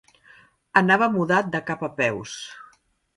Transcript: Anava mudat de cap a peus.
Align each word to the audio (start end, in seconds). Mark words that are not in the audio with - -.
Anava 0.81 1.09
mudat 1.17 1.51
de 1.57 1.61
cap 1.67 1.83
a 1.89 1.91
peus. 1.99 2.33